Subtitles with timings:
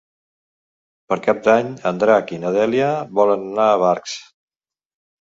[1.11, 2.91] Per Cap d'Any en Drac i na Dèlia
[3.23, 4.21] volen anar a Barx.